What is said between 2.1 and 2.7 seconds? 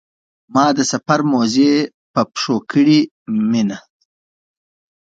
په پښو